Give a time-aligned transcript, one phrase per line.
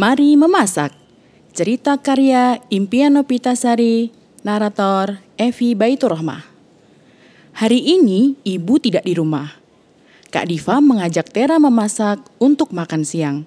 [0.00, 0.96] Mari memasak.
[1.52, 4.08] Cerita karya Impian Nopitasari,
[4.40, 6.48] narator Evi Baiturrohmah.
[7.52, 9.52] Hari ini ibu tidak di rumah.
[10.32, 13.44] Kak Diva mengajak Tera memasak untuk makan siang.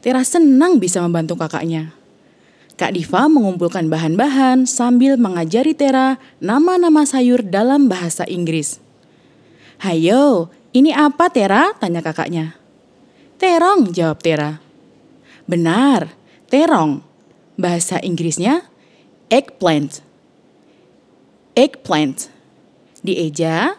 [0.00, 1.92] Tera senang bisa membantu kakaknya.
[2.80, 8.80] Kak Diva mengumpulkan bahan-bahan sambil mengajari Tera nama-nama sayur dalam bahasa Inggris.
[9.84, 11.76] Hayo, ini apa Tera?
[11.76, 12.56] Tanya kakaknya.
[13.36, 14.67] Terong, jawab Tera.
[15.48, 16.12] Benar,
[16.52, 17.00] terong.
[17.58, 18.68] Bahasa Inggrisnya
[19.32, 20.04] eggplant.
[21.56, 22.30] Eggplant.
[23.00, 23.74] Dieja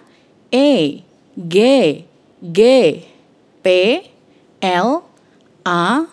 [0.49, 1.05] E
[1.38, 1.55] G
[2.41, 2.59] G
[3.62, 3.67] P
[4.59, 5.05] L
[5.63, 6.09] A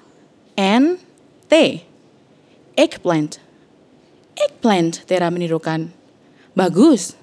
[0.55, 1.01] N
[1.49, 1.53] T.
[2.77, 3.41] Eggplant.
[4.37, 5.89] Eggplant, Tera menirukan.
[6.53, 7.17] Bagus.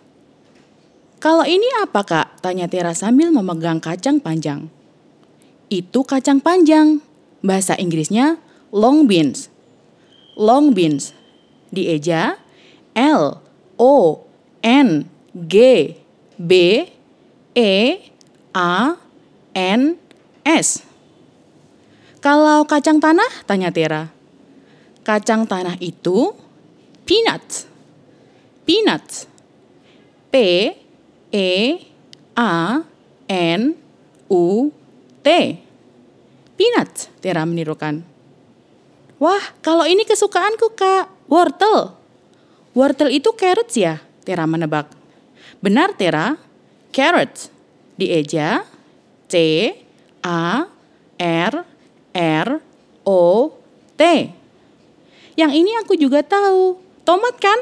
[1.21, 2.41] Kalau ini apa kak?
[2.41, 4.67] Tanya Tera sambil memegang kacang panjang.
[5.69, 6.99] Itu kacang panjang.
[7.43, 8.39] Bahasa Inggrisnya
[8.71, 9.51] long beans.
[10.39, 11.11] Long beans.
[11.69, 12.39] Dieja
[12.95, 13.43] L
[13.75, 14.23] O
[14.63, 15.55] N G
[16.39, 16.51] B
[17.51, 17.75] E
[18.55, 18.95] A
[19.51, 19.81] N
[20.47, 20.81] S.
[22.23, 24.07] Kalau kacang tanah, tanya Tera.
[25.03, 26.31] Kacang tanah itu
[27.03, 27.67] peanuts.
[28.63, 29.27] Peanuts.
[30.31, 30.35] P
[31.27, 31.51] E
[32.39, 32.79] A
[33.27, 33.61] N
[34.31, 34.71] U
[35.19, 35.27] T.
[36.53, 38.05] Peanuts, Tera menirukan.
[39.17, 41.09] Wah, kalau ini kesukaanku, Kak.
[41.31, 41.95] Wortel.
[42.77, 44.03] Wortel itu carrots ya?
[44.27, 44.91] Tera menebak.
[45.63, 46.35] Benar, Tera.
[46.93, 47.49] Carrots.
[47.93, 48.65] Dieja
[49.29, 49.35] C
[50.25, 50.65] A
[51.17, 51.53] R
[52.13, 52.47] R
[53.05, 53.53] O
[53.93, 54.01] T.
[55.33, 56.77] Yang ini aku juga tahu.
[57.05, 57.59] Tomat kan?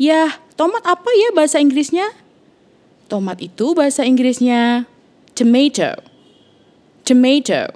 [0.00, 2.08] Ya, tomat apa ya bahasa Inggrisnya?
[3.10, 4.88] Tomat itu bahasa Inggrisnya
[5.34, 6.09] tomato.
[7.10, 7.74] Tomato.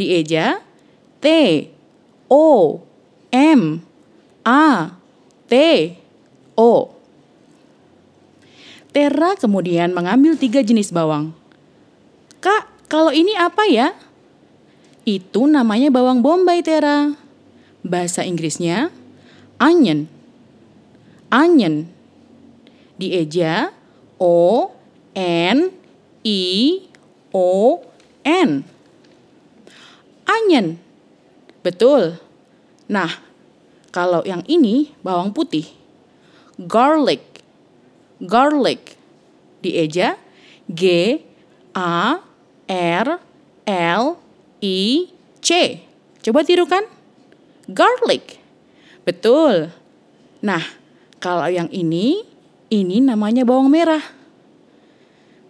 [0.00, 0.64] Dieja
[1.20, 1.26] T
[2.32, 2.80] O
[3.28, 3.84] M
[4.40, 4.96] A
[5.44, 5.52] T
[6.56, 6.96] O.
[8.88, 11.36] Tera kemudian mengambil tiga jenis bawang.
[12.40, 13.92] Kak, kalau ini apa ya?
[15.04, 17.12] Itu namanya bawang bombay, Tera.
[17.84, 18.88] Bahasa Inggrisnya
[19.60, 20.08] onion.
[21.28, 21.84] Onion.
[22.96, 23.76] Dieja
[24.16, 24.72] O
[25.12, 25.68] N
[26.24, 26.44] I
[27.36, 27.91] O
[28.42, 28.66] N.
[30.26, 30.74] Onion.
[31.62, 32.18] Betul.
[32.90, 33.22] Nah,
[33.94, 35.70] kalau yang ini bawang putih.
[36.58, 37.22] Garlic.
[38.18, 38.98] Garlic.
[39.62, 40.18] Dieja
[40.66, 41.22] G
[41.70, 42.18] A
[42.66, 43.08] R
[43.70, 44.04] L
[44.58, 45.06] I
[45.38, 45.78] C.
[46.22, 46.82] Coba tirukan.
[47.70, 48.42] Garlic.
[49.06, 49.70] Betul.
[50.42, 50.62] Nah,
[51.22, 52.26] kalau yang ini,
[52.74, 54.02] ini namanya bawang merah.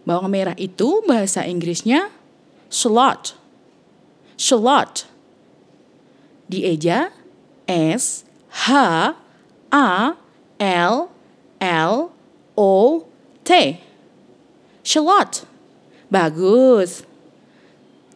[0.04, 2.12] Bawang merah itu bahasa Inggrisnya
[2.72, 3.36] shallot.
[4.40, 5.04] Shallot.
[6.48, 7.12] Dieja
[7.68, 8.72] S H
[9.70, 10.16] A
[10.58, 11.12] L
[11.60, 11.94] L
[12.56, 12.72] O
[13.44, 13.50] T.
[14.82, 15.44] Shallot.
[16.08, 17.04] Bagus.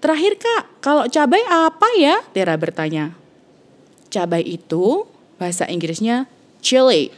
[0.00, 2.20] Terakhir kak, kalau cabai apa ya?
[2.32, 3.16] Tera bertanya.
[4.12, 5.08] Cabai itu
[5.40, 6.28] bahasa Inggrisnya
[6.60, 7.08] chili.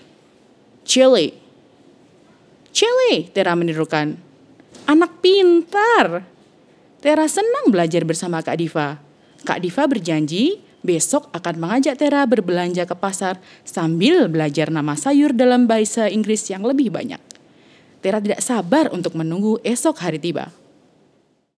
[0.87, 1.35] Chili.
[2.71, 4.15] Chili, Tera menirukan.
[4.87, 6.38] Anak pintar.
[6.99, 8.99] Tera senang belajar bersama Kak Diva.
[9.47, 15.71] Kak Diva berjanji besok akan mengajak Tera berbelanja ke pasar sambil belajar nama sayur dalam
[15.71, 17.23] bahasa Inggris yang lebih banyak.
[18.03, 20.51] Tera tidak sabar untuk menunggu esok hari tiba.